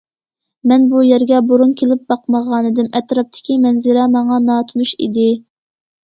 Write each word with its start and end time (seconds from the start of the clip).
مەن 0.69 0.85
بۇ 0.91 1.01
يەرگە 1.07 1.41
بۇرۇن 1.49 1.75
كېلىپ 1.81 2.07
باقمىغانىدىم، 2.13 2.87
ئەتراپتىكى 2.99 3.57
مەنزىرە 3.65 4.05
ماڭا 4.15 4.39
ناتونۇش 4.47 4.95
ئىدى. 5.05 5.27